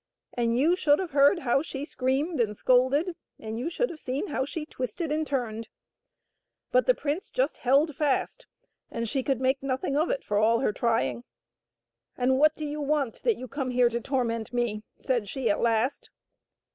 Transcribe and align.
And 0.33 0.57
you 0.57 0.75
should 0.75 0.97
have 0.97 1.11
heard 1.11 1.37
how 1.37 1.61
she 1.61 1.85
screamed 1.85 2.39
and 2.41 2.57
scolded, 2.57 3.15
and 3.37 3.59
you 3.59 3.69
should 3.69 3.91
have 3.91 3.99
seen 3.99 4.29
how 4.29 4.45
she 4.45 4.65
twisted 4.65 5.11
and 5.11 5.27
turned! 5.27 5.69
But 6.71 6.87
the 6.87 6.95
prince 6.95 7.29
just 7.29 7.57
held 7.57 7.95
fast, 7.95 8.47
and 8.89 9.07
she 9.07 9.21
could 9.21 9.39
make 9.39 9.61
nothing 9.61 9.95
of 9.95 10.09
it 10.09 10.23
for 10.23 10.39
all 10.39 10.61
her 10.61 10.73
trying." 10.73 11.23
And 12.17 12.39
what 12.39 12.55
do 12.55 12.65
you 12.65 12.81
want, 12.81 13.21
that 13.21 13.37
you 13.37 13.47
come 13.47 13.69
here 13.69 13.89
to 13.89 14.01
torment 14.01 14.51
me?" 14.51 14.81
said 14.99 15.29
she 15.29 15.51
at 15.51 15.59
last. 15.61 16.09